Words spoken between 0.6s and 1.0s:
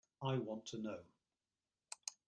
to know.